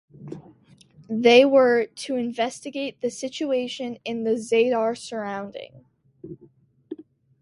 They 1.11 1.45
were 1.45 1.85
to 1.85 2.15
investigate 2.15 3.01
the 3.01 3.11
situation 3.11 3.99
in 4.03 4.23
the 4.23 4.31
Zadar 4.31 4.97
surrounding. 4.97 5.85